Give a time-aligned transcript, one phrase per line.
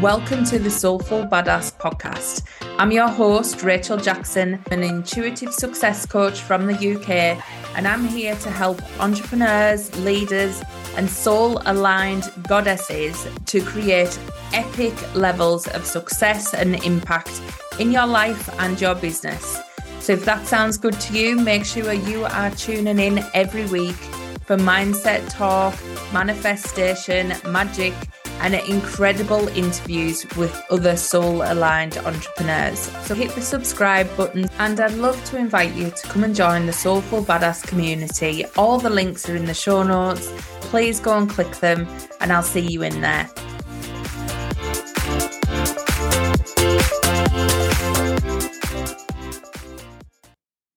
[0.00, 2.44] welcome to the Soulful Badass podcast.
[2.78, 7.38] I'm your host, Rachel Jackson, an intuitive success coach from the UK,
[7.76, 10.62] and I'm here to help entrepreneurs, leaders,
[10.96, 14.18] and soul aligned goddesses to create
[14.54, 17.42] epic levels of success and impact
[17.78, 19.60] in your life and your business.
[19.98, 23.96] So, if that sounds good to you, make sure you are tuning in every week
[24.46, 25.74] for mindset talk,
[26.10, 27.92] manifestation, magic,
[28.40, 32.78] and incredible interviews with other soul aligned entrepreneurs.
[33.06, 36.66] So hit the subscribe button, and I'd love to invite you to come and join
[36.66, 38.44] the Soulful Badass community.
[38.56, 40.32] All the links are in the show notes.
[40.62, 41.86] Please go and click them,
[42.20, 43.28] and I'll see you in there.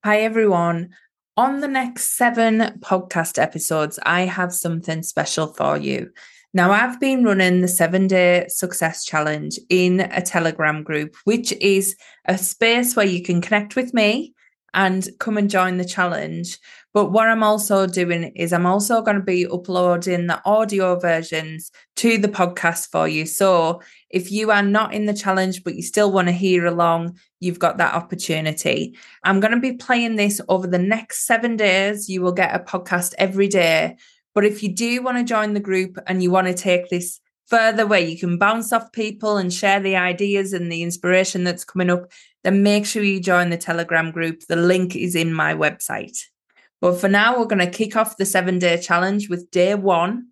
[0.04, 0.90] Hi, everyone.
[1.38, 6.12] On the next seven podcast episodes, I have something special for you.
[6.56, 11.96] Now, I've been running the seven day success challenge in a Telegram group, which is
[12.26, 14.36] a space where you can connect with me
[14.76, 16.60] and come and join the challenge.
[16.94, 21.72] But what I'm also doing is I'm also going to be uploading the audio versions
[21.98, 23.26] to the podcast for you.
[23.26, 27.18] So if you are not in the challenge, but you still want to hear along,
[27.40, 28.96] you've got that opportunity.
[29.24, 32.10] I'm going to be playing this over the next seven days.
[32.10, 33.98] You will get a podcast every day
[34.34, 37.20] but if you do want to join the group and you want to take this
[37.48, 41.66] further where you can bounce off people and share the ideas and the inspiration that's
[41.66, 42.12] coming up,
[42.44, 44.42] then make sure you join the Telegram group.
[44.48, 46.18] The link is in my website.
[46.82, 50.30] But for now, we're going to kick off the seven day challenge with day one.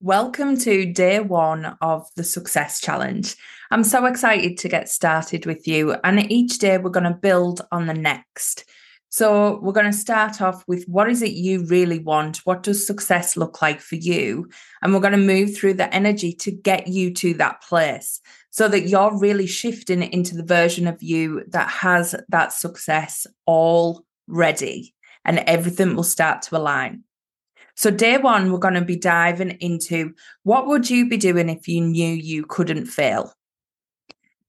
[0.00, 3.36] Welcome to day one of the Success Challenge.
[3.70, 5.96] I'm so excited to get started with you.
[6.04, 8.64] And each day, we're going to build on the next.
[9.12, 12.38] So, we're going to start off with what is it you really want?
[12.46, 14.48] What does success look like for you?
[14.80, 18.68] And we're going to move through the energy to get you to that place so
[18.68, 24.94] that you're really shifting into the version of you that has that success already
[25.24, 27.02] and everything will start to align.
[27.74, 31.66] So, day one, we're going to be diving into what would you be doing if
[31.66, 33.32] you knew you couldn't fail?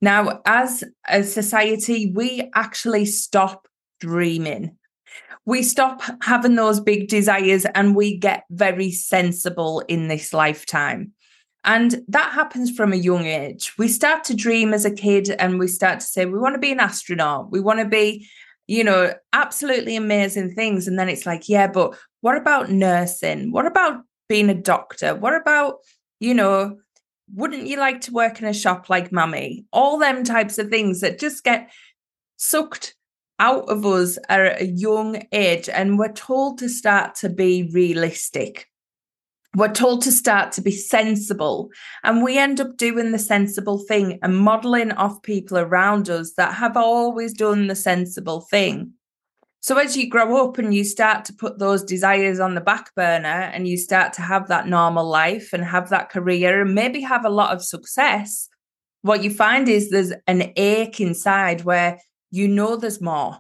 [0.02, 3.68] Now, as a society, we actually stop
[4.02, 4.76] dreaming.
[5.46, 11.14] We stop having those big desires and we get very sensible in this lifetime.
[11.64, 13.74] And that happens from a young age.
[13.78, 16.60] We start to dream as a kid and we start to say, we want to
[16.60, 17.52] be an astronaut.
[17.52, 18.28] We want to be,
[18.68, 20.88] you know, absolutely amazing things.
[20.88, 23.52] And then it's like, yeah, but what about nursing?
[23.52, 25.16] What about being a doctor?
[25.16, 25.78] What about,
[26.20, 26.78] you know,
[27.34, 29.66] wouldn't you like to work in a shop like mummy?
[29.72, 31.72] All them types of things that just get
[32.38, 32.96] sucked
[33.42, 37.70] out of us are at a young age and we're told to start to be
[37.74, 38.68] realistic.
[39.56, 41.72] We're told to start to be sensible,
[42.06, 46.54] and we end up doing the sensible thing and modeling off people around us that
[46.54, 48.94] have always done the sensible thing.
[49.60, 52.96] So, as you grow up and you start to put those desires on the back
[52.96, 57.02] burner and you start to have that normal life and have that career and maybe
[57.02, 58.48] have a lot of success,
[59.02, 62.00] what you find is there's an ache inside where
[62.32, 63.40] you know there's more.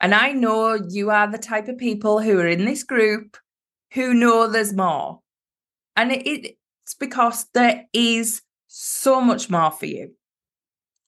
[0.00, 3.36] And I know you are the type of people who are in this group
[3.92, 5.20] who know there's more.
[5.96, 10.14] And it, it's because there is so much more for you.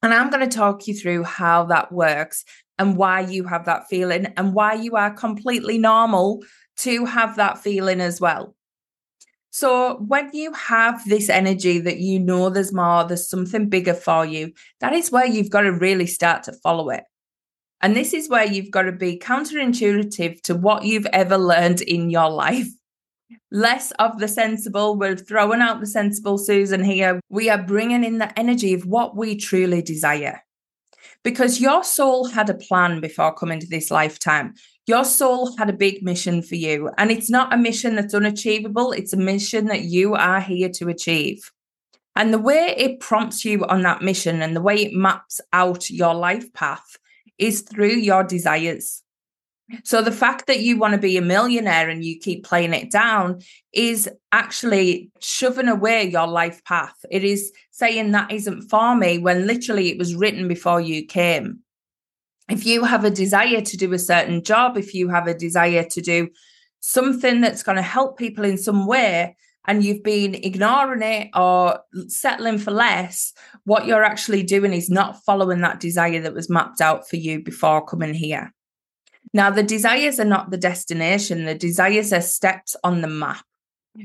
[0.03, 2.45] And I'm going to talk you through how that works
[2.79, 6.45] and why you have that feeling and why you are completely normal
[6.79, 8.55] to have that feeling as well.
[9.54, 14.26] So, when you have this energy that you know there's more, there's something bigger for
[14.26, 17.04] you, that is where you've got to really start to follow it.
[17.81, 22.10] And this is where you've got to be counterintuitive to what you've ever learned in
[22.10, 22.66] your life.
[23.53, 24.98] Less of the sensible.
[24.98, 27.21] We're throwing out the sensible, Susan, here.
[27.28, 30.42] We are bringing in the energy of what we truly desire.
[31.22, 34.54] Because your soul had a plan before coming to this lifetime.
[34.87, 36.91] Your soul had a big mission for you.
[36.98, 40.89] And it's not a mission that's unachievable, it's a mission that you are here to
[40.89, 41.51] achieve.
[42.16, 45.91] And the way it prompts you on that mission and the way it maps out
[45.91, 46.97] your life path
[47.39, 49.03] is through your desires.
[49.83, 52.91] So the fact that you want to be a millionaire and you keep playing it
[52.91, 53.41] down
[53.72, 56.95] is actually shoving away your life path.
[57.10, 61.64] It is saying that isn't for me when literally it was written before you came
[62.51, 65.85] if you have a desire to do a certain job, if you have a desire
[65.85, 66.29] to do
[66.81, 69.37] something that's going to help people in some way,
[69.67, 73.33] and you've been ignoring it or settling for less,
[73.65, 77.43] what you're actually doing is not following that desire that was mapped out for you
[77.43, 78.53] before coming here.
[79.33, 83.45] Now, the desires are not the destination, the desires are steps on the map.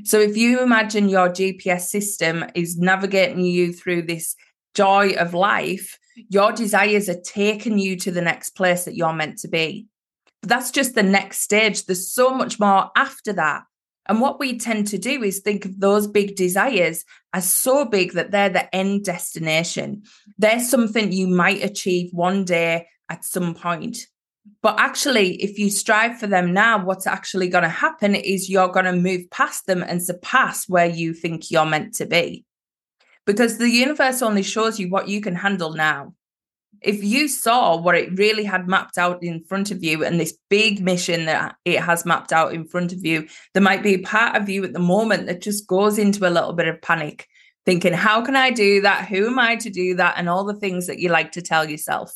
[0.04, 4.34] So, if you imagine your GPS system is navigating you through this
[4.74, 9.38] joy of life, your desires are taking you to the next place that you're meant
[9.38, 9.86] to be.
[10.42, 11.86] But that's just the next stage.
[11.86, 13.64] There's so much more after that.
[14.08, 18.14] And what we tend to do is think of those big desires as so big
[18.14, 20.02] that they're the end destination.
[20.38, 23.98] They're something you might achieve one day at some point.
[24.62, 28.68] But actually, if you strive for them now, what's actually going to happen is you're
[28.68, 32.44] going to move past them and surpass where you think you're meant to be.
[33.26, 36.14] Because the universe only shows you what you can handle now.
[36.82, 40.36] If you saw what it really had mapped out in front of you and this
[40.48, 44.02] big mission that it has mapped out in front of you, there might be a
[44.02, 47.26] part of you at the moment that just goes into a little bit of panic,
[47.66, 49.08] thinking, How can I do that?
[49.08, 50.14] Who am I to do that?
[50.16, 52.14] And all the things that you like to tell yourself.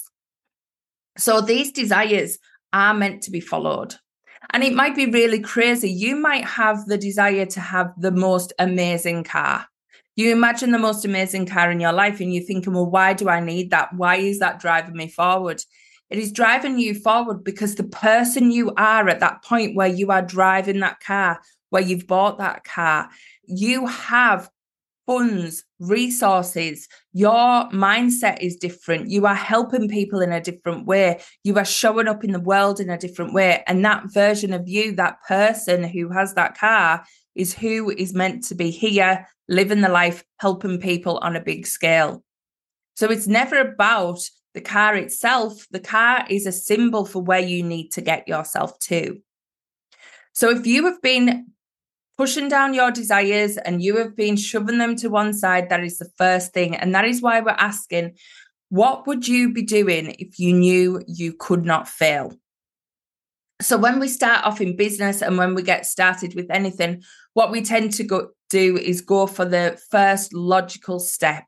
[1.18, 2.38] So these desires
[2.72, 3.94] are meant to be followed.
[4.50, 5.90] And it might be really crazy.
[5.90, 9.66] You might have the desire to have the most amazing car.
[10.16, 13.28] You imagine the most amazing car in your life and you're thinking, well, why do
[13.28, 13.93] I need that?
[13.94, 15.61] Why is that driving me forward?
[16.11, 20.11] It is driving you forward because the person you are at that point where you
[20.11, 21.40] are driving that car,
[21.70, 23.08] where you've bought that car,
[23.46, 24.49] you have
[25.06, 26.88] funds, resources.
[27.12, 29.11] Your mindset is different.
[29.11, 31.20] You are helping people in a different way.
[31.43, 33.62] You are showing up in the world in a different way.
[33.66, 38.44] And that version of you, that person who has that car, is who is meant
[38.44, 42.22] to be here, living the life, helping people on a big scale.
[42.96, 44.20] So it's never about
[44.54, 45.66] the car itself.
[45.70, 49.20] The car is a symbol for where you need to get yourself to.
[50.32, 51.48] So if you have been
[52.16, 55.98] pushing down your desires and you have been shoving them to one side, that is
[55.98, 56.76] the first thing.
[56.76, 58.16] And that is why we're asking,
[58.69, 62.32] what would you be doing if you knew you could not fail?
[63.62, 67.02] So when we start off in business and when we get started with anything,
[67.34, 71.44] what we tend to go do is go for the first logical step.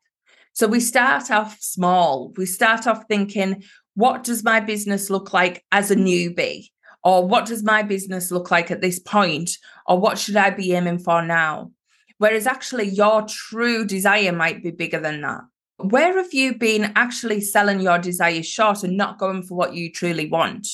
[0.53, 2.33] So we start off small.
[2.37, 3.65] We start off thinking,
[3.95, 6.71] what does my business look like as a newbie?
[7.03, 9.51] Or what does my business look like at this point?
[9.87, 11.73] Or what should I be aiming for now?
[12.19, 15.43] Whereas actually, your true desire might be bigger than that.
[15.77, 19.93] Where have you been actually selling your desire short and not going for what you
[19.93, 20.67] truly want?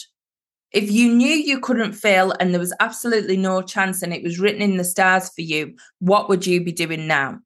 [0.73, 4.41] If you knew you couldn't fail and there was absolutely no chance and it was
[4.41, 7.41] written in the stars for you, what would you be doing now?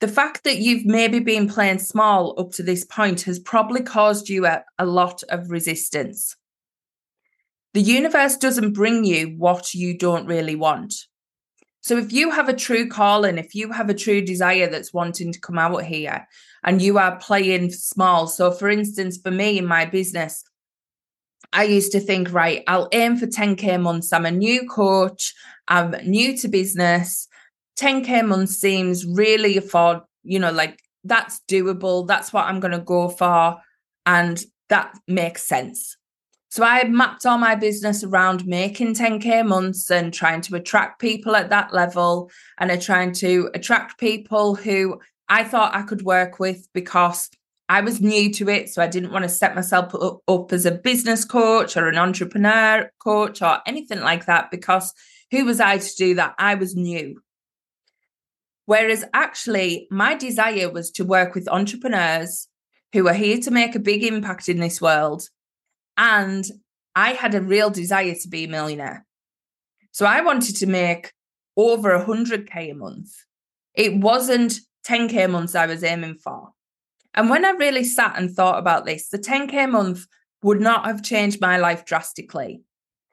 [0.00, 4.28] The fact that you've maybe been playing small up to this point has probably caused
[4.28, 6.36] you a, a lot of resistance.
[7.74, 10.94] The universe doesn't bring you what you don't really want.
[11.80, 15.32] So if you have a true calling, if you have a true desire that's wanting
[15.32, 16.26] to come out here
[16.62, 18.26] and you are playing small.
[18.26, 20.44] So for instance, for me in my business,
[21.54, 24.12] I used to think, right, I'll aim for 10K months.
[24.12, 25.32] I'm a new coach.
[25.68, 27.28] I'm new to business.
[27.78, 32.06] 10K months seems really afford, you know, like that's doable.
[32.06, 33.56] That's what I'm going to go for.
[34.04, 35.96] And that makes sense.
[36.50, 41.34] So I mapped all my business around making 10K months and trying to attract people
[41.36, 46.68] at that level and trying to attract people who I thought I could work with
[46.72, 47.30] because
[47.68, 48.68] I was new to it.
[48.68, 49.94] So I didn't want to set myself
[50.28, 54.92] up, as a business coach or an entrepreneur coach or anything like that because
[55.30, 56.34] who was I to do that?
[56.38, 57.20] I was new.
[58.66, 62.48] Whereas actually, my desire was to work with entrepreneurs
[62.92, 65.28] who are here to make a big impact in this world
[65.96, 66.44] and
[66.94, 69.04] I had a real desire to be a millionaire.
[69.90, 71.12] So I wanted to make
[71.56, 73.12] over 100K a month.
[73.74, 76.50] It wasn't 10K a month I was aiming for.
[77.14, 80.06] And when I really sat and thought about this, the 10K month
[80.42, 82.62] would not have changed my life drastically.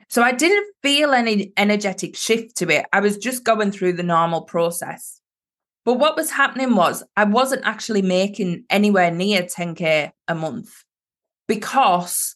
[0.10, 2.86] So I didn't feel any energetic shift to it.
[2.92, 5.22] I was just going through the normal process.
[5.86, 10.84] But what was happening was I wasn't actually making anywhere near 10K a month
[11.48, 12.36] because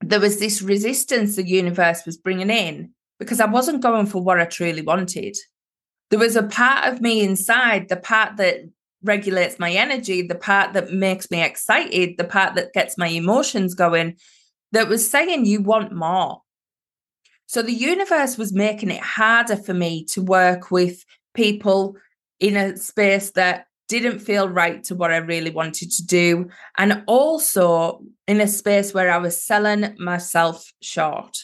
[0.00, 4.40] there was this resistance the universe was bringing in because I wasn't going for what
[4.40, 5.36] I truly wanted.
[6.08, 8.62] There was a part of me inside, the part that
[9.02, 13.74] regulates my energy, the part that makes me excited, the part that gets my emotions
[13.74, 14.16] going,
[14.72, 16.42] that was saying, You want more.
[17.46, 21.04] So the universe was making it harder for me to work with
[21.34, 21.96] people
[22.38, 26.48] in a space that didn't feel right to what I really wanted to do.
[26.78, 31.36] And also in a space where I was selling myself short.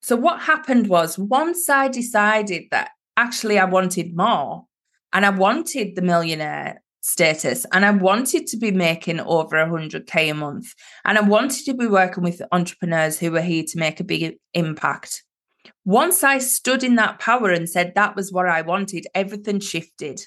[0.00, 4.66] So, what happened was once I decided that actually I wanted more
[5.12, 10.34] and I wanted the millionaire status and I wanted to be making over 100K a
[10.34, 10.72] month
[11.04, 14.36] and I wanted to be working with entrepreneurs who were here to make a big
[14.54, 15.24] impact.
[15.84, 20.22] Once I stood in that power and said that was what I wanted, everything shifted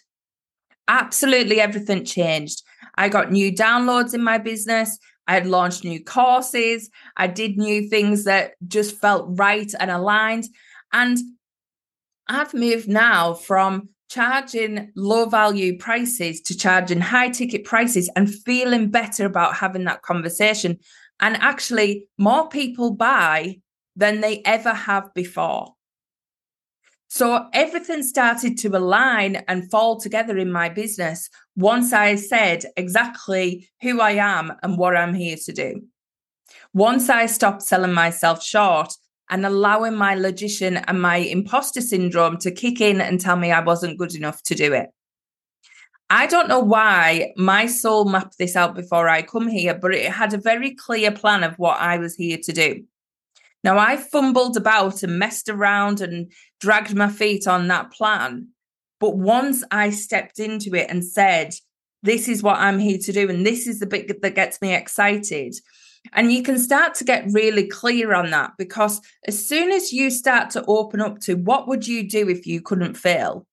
[0.87, 2.63] absolutely everything changed.
[2.95, 4.97] I got new downloads in my business.
[5.27, 6.89] I had launched new courses.
[7.17, 10.45] I did new things that just felt right and aligned.
[10.93, 11.17] And
[12.27, 18.89] I've moved now from charging low value prices to charging high ticket prices and feeling
[18.89, 20.77] better about having that conversation.
[21.19, 23.62] And actually, more people buy
[23.95, 25.74] than they ever have before.
[27.07, 33.69] So everything started to align and fall together in my business once I said exactly
[33.81, 35.83] who I am and what I'm here to do.
[36.74, 38.93] Once I stopped selling myself short
[39.29, 43.62] and allowing my logician and my imposter syndrome to kick in and tell me I
[43.62, 44.89] wasn't good enough to do it.
[46.10, 50.12] I don't know why my soul mapped this out before I come here, but it
[50.12, 52.84] had a very clear plan of what I was here to do.
[53.63, 58.50] Now, I fumbled about and messed around and dragged my feet on that plan.
[59.00, 61.55] But once I stepped into it and said,
[62.03, 64.75] This is what I'm here to do, and this is the bit that gets me
[64.75, 65.55] excited.
[66.13, 70.09] And you can start to get really clear on that because as soon as you
[70.09, 73.45] start to open up to what would you do if you couldn't fail,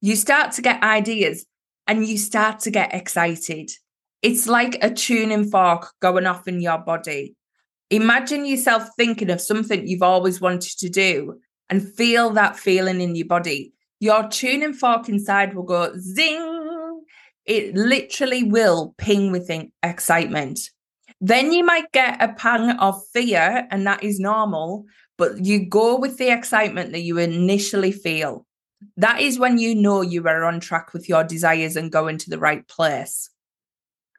[0.00, 1.46] you start to get ideas
[1.86, 3.70] and you start to get excited.
[4.22, 7.34] It's like a tuning fork going off in your body.
[7.90, 13.14] Imagine yourself thinking of something you've always wanted to do and feel that feeling in
[13.14, 13.72] your body.
[14.00, 17.02] Your tuning fork inside will go zing.
[17.44, 19.50] It literally will ping with
[19.82, 20.60] excitement.
[21.24, 24.86] Then you might get a pang of fear, and that is normal,
[25.16, 28.44] but you go with the excitement that you initially feel.
[28.96, 32.30] That is when you know you are on track with your desires and going to
[32.30, 33.30] the right place.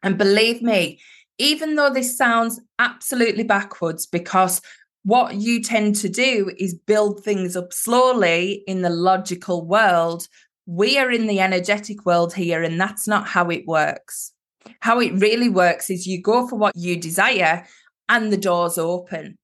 [0.02, 1.02] And believe me,
[1.38, 4.62] even though this sounds absolutely backwards, because
[5.04, 10.30] what you tend to do is build things up slowly in the logical world.
[10.66, 14.33] We are in the energetic world here, and that's not how it works.
[14.80, 17.66] How it really works is you go for what you desire
[18.10, 19.38] and the doors open.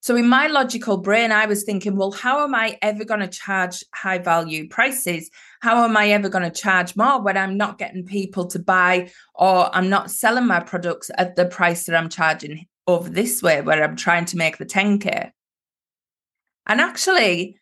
[0.00, 3.28] So, in my logical brain, I was thinking, well, how am I ever going to
[3.28, 5.28] charge high value prices?
[5.60, 9.10] How am I ever going to charge more when I'm not getting people to buy
[9.34, 13.60] or I'm not selling my products at the price that I'm charging over this way,
[13.60, 15.32] where I'm trying to make the 10K?
[16.66, 17.58] And actually,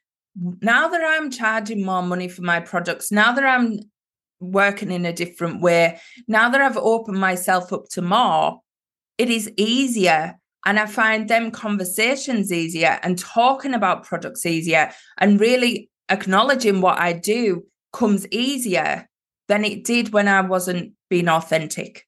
[0.61, 3.78] now that I'm charging more money for my products, now that I'm
[4.40, 8.61] working in a different way, now that I've opened myself up to more,
[9.19, 15.40] it is easier and I find them conversations easier and talking about products easier and
[15.40, 19.09] really acknowledging what I do comes easier
[19.49, 22.05] than it did when I wasn't being authentic.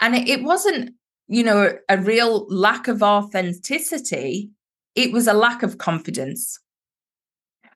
[0.00, 0.94] And it, wasn't,
[1.28, 4.50] you know, a real lack of authenticity,
[4.94, 6.58] it was a lack of confidence.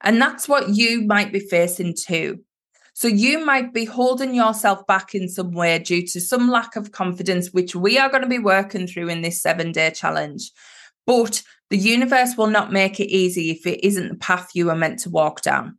[0.01, 2.41] And that's what you might be facing too.
[2.97, 6.93] So you might be holding yourself back in some way due to some lack of
[6.93, 10.51] confidence, which we are going to be working through in this seven day challenge.
[11.05, 14.75] But the universe will not make it easy if it isn't the path you are
[14.75, 15.77] meant to walk down.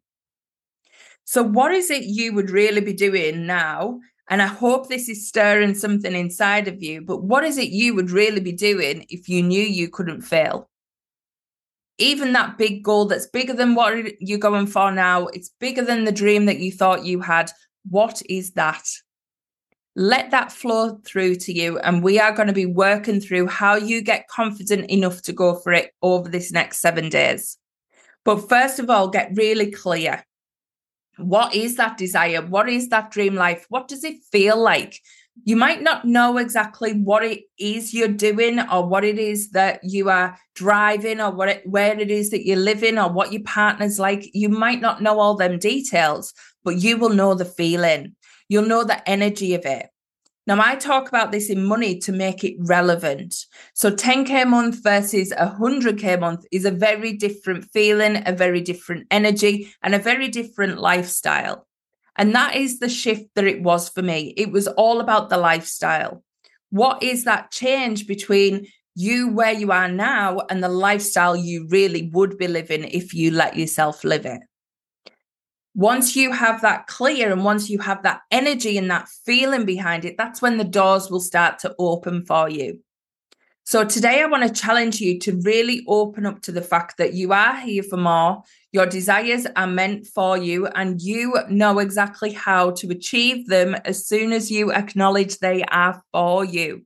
[1.24, 4.00] So, what is it you would really be doing now?
[4.30, 7.02] And I hope this is stirring something inside of you.
[7.02, 10.70] But what is it you would really be doing if you knew you couldn't fail?
[11.98, 16.06] Even that big goal that's bigger than what you're going for now, it's bigger than
[16.06, 17.52] the dream that you thought you had.
[17.90, 18.88] What is that?
[19.96, 21.80] Let that flow through to you.
[21.80, 25.56] And we are going to be working through how you get confident enough to go
[25.56, 27.58] for it over this next seven days.
[28.24, 30.24] But first of all, get really clear.
[31.18, 32.42] What is that desire?
[32.46, 33.66] What is that dream life?
[33.70, 35.00] What does it feel like?
[35.44, 39.80] You might not know exactly what it is you're doing or what it is that
[39.84, 43.44] you are driving or what it, where it is that you're living or what your
[43.44, 44.30] partner's like.
[44.34, 48.16] You might not know all them details but you will know the feeling.
[48.50, 49.88] You'll know the energy of it.
[50.48, 53.36] Now i talk about this in money to make it relevant.
[53.74, 58.62] So 10k a month versus 100k a month is a very different feeling a very
[58.62, 61.67] different energy and a very different lifestyle
[62.18, 64.34] and that is the shift that it was for me.
[64.38, 66.24] It was all about the lifestyle.
[66.70, 72.10] What is that change between you where you are now and the lifestyle you really
[72.14, 74.42] would be living if you let yourself live it?
[75.76, 80.04] Once you have that clear and once you have that energy and that feeling behind
[80.04, 82.80] it, that's when the doors will start to open for you.
[83.68, 87.16] So today I want to challenge you to really open up to the fact that
[87.16, 88.44] you are here for more.
[88.72, 94.08] Your desires are meant for you and you know exactly how to achieve them as
[94.08, 96.86] soon as you acknowledge they are for you.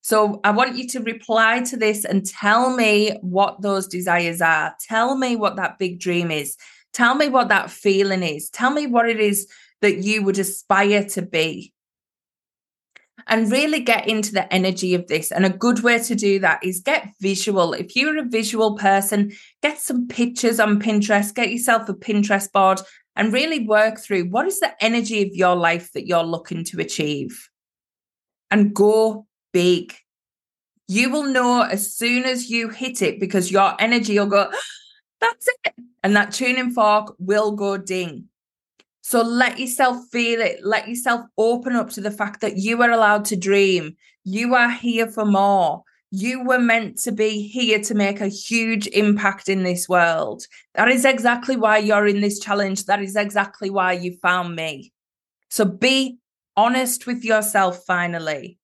[0.00, 4.74] So I want you to reply to this and tell me what those desires are.
[4.88, 6.56] Tell me what that big dream is.
[6.94, 8.48] Tell me what that feeling is.
[8.48, 9.48] Tell me what it is
[9.82, 11.74] that you would aspire to be.
[13.26, 15.30] And really get into the energy of this.
[15.30, 17.72] And a good way to do that is get visual.
[17.72, 22.80] If you're a visual person, get some pictures on Pinterest, get yourself a Pinterest board,
[23.16, 26.80] and really work through what is the energy of your life that you're looking to
[26.80, 27.48] achieve.
[28.50, 29.94] And go big.
[30.88, 34.50] You will know as soon as you hit it because your energy will go,
[35.20, 35.74] that's it.
[36.02, 38.29] And that tuning fork will go ding.
[39.02, 40.64] So let yourself feel it.
[40.64, 43.96] Let yourself open up to the fact that you are allowed to dream.
[44.24, 45.82] You are here for more.
[46.10, 50.44] You were meant to be here to make a huge impact in this world.
[50.74, 52.86] That is exactly why you're in this challenge.
[52.86, 54.92] That is exactly why you found me.
[55.48, 56.18] So be
[56.56, 58.58] honest with yourself finally.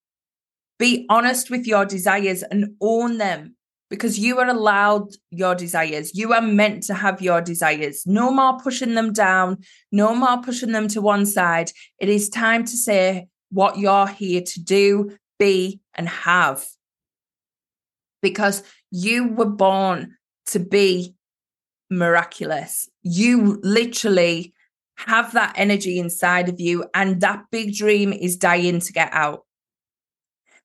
[0.79, 3.56] Be honest with your desires and own them
[3.89, 6.15] because you are allowed your desires.
[6.15, 8.03] You are meant to have your desires.
[8.07, 9.59] No more pushing them down,
[9.93, 11.71] no more pushing them to one side.
[11.99, 16.65] It is time to say what you're here to do, be, and have.
[18.23, 20.17] Because you were born
[20.47, 21.15] to be
[21.91, 22.89] miraculous.
[23.03, 24.53] You literally
[24.97, 29.46] have that energy inside of you, and that big dream is dying to get out.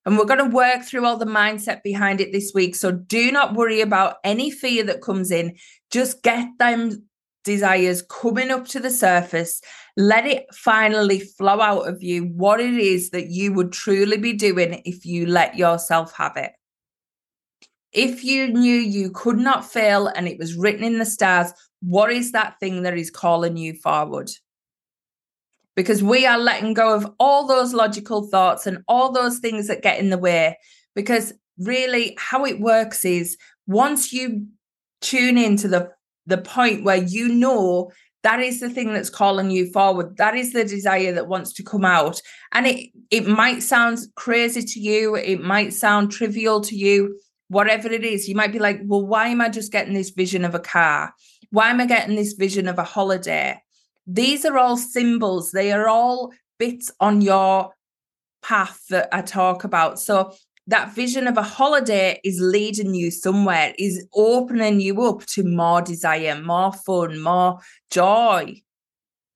[0.04, 2.74] And we're going to work through all the mindset behind it this week.
[2.74, 5.56] So do not worry about any fear that comes in.
[5.90, 7.04] Just get them
[7.44, 9.60] desires coming up to the surface.
[9.96, 14.32] Let it finally flow out of you what it is that you would truly be
[14.32, 16.52] doing if you let yourself have it.
[17.92, 22.10] If you knew you could not fail and it was written in the stars, what
[22.10, 24.30] is that thing that is calling you forward?
[25.74, 29.82] Because we are letting go of all those logical thoughts and all those things that
[29.82, 30.58] get in the way.
[30.94, 33.36] Because really, how it works is
[33.66, 34.46] once you
[35.00, 35.90] tune into the
[36.26, 37.90] the point where you know
[38.22, 41.62] that is the thing that's calling you forward that is the desire that wants to
[41.62, 42.20] come out
[42.52, 47.88] and it it might sound crazy to you it might sound trivial to you whatever
[47.88, 50.54] it is you might be like well why am i just getting this vision of
[50.54, 51.12] a car
[51.50, 53.60] why am i getting this vision of a holiday
[54.06, 57.72] these are all symbols, they are all bits on your
[58.42, 60.00] path that I talk about.
[60.00, 60.34] So
[60.66, 65.82] that vision of a holiday is leading you somewhere, is opening you up to more
[65.82, 67.60] desire, more fun, more
[67.90, 68.62] joy.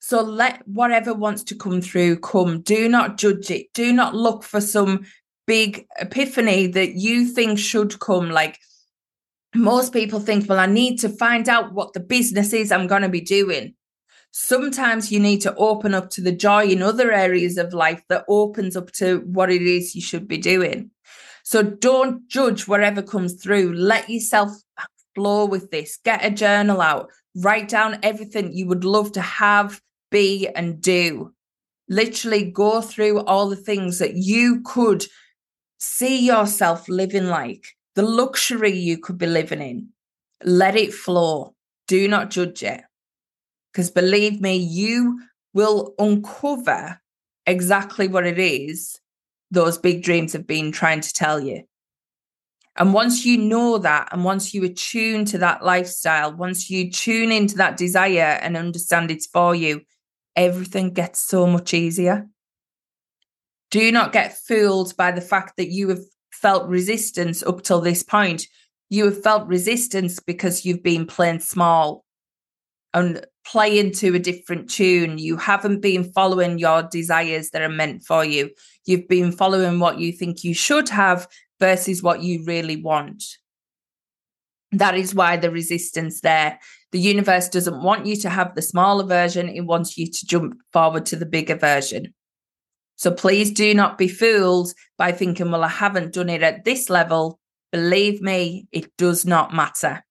[0.00, 2.61] So let whatever wants to come through come.
[2.62, 3.72] Do not judge it.
[3.74, 5.05] Do not look for some
[5.46, 8.31] big epiphany that you think should come.
[8.31, 8.59] Like
[9.55, 13.02] most people think, well, I need to find out what the business is I'm going
[13.02, 13.74] to be doing.
[14.38, 18.27] Sometimes you need to open up to the joy in other areas of life that
[18.29, 20.90] opens up to what it is you should be doing.
[21.42, 23.72] So don't judge whatever comes through.
[23.72, 24.51] Let yourself
[25.14, 25.99] flow with this.
[26.05, 27.09] Get a journal out.
[27.35, 31.33] Write down everything you would love to have, be, and do.
[31.88, 35.07] Literally go through all the things that you could
[35.79, 39.88] see yourself living like, the luxury you could be living in.
[40.44, 41.55] Let it flow.
[41.88, 42.83] Do not judge it.
[43.76, 45.20] Because believe me, you
[45.52, 46.98] will uncover
[47.44, 48.98] exactly what it is
[49.50, 51.62] those big dreams have been trying to tell you.
[52.74, 57.30] And once you know that, and once you attune to that lifestyle, once you tune
[57.30, 59.82] into that desire and understand it's for you,
[60.34, 62.26] everything gets so much easier.
[63.70, 68.02] Do not get fooled by the fact that you have felt resistance up till this
[68.02, 68.46] point.
[68.88, 72.06] You have felt resistance because you've been playing small
[72.96, 75.18] and playing to a different tune.
[75.18, 78.50] You haven't been following your desires that are meant for you.
[78.85, 81.28] You've been following what you think you should have
[81.61, 83.22] versus what you really want.
[84.72, 86.59] That is why the resistance there.
[86.92, 90.56] The universe doesn't want you to have the smaller version, it wants you to jump
[90.72, 92.14] forward to the bigger version.
[92.96, 96.88] So please do not be fooled by thinking, well, I haven't done it at this
[96.88, 97.38] level.
[97.70, 100.06] Believe me, it does not matter.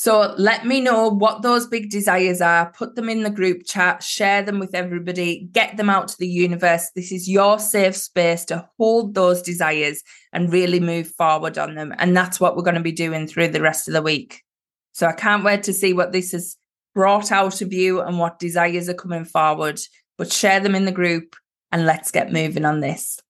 [0.00, 4.02] So let me know what those big desires are, put them in the group chat,
[4.02, 6.88] share them with everybody, get them out to the universe.
[6.96, 11.94] This is your safe space to hold those desires and really move forward on them.
[11.98, 14.42] And that's what we're going to be doing through the rest of the week.
[14.92, 16.56] So I can't wait to see what this has
[16.94, 19.80] brought out of you and what desires are coming forward.
[20.16, 21.36] But share them in the group
[21.72, 23.20] and let's get moving on this.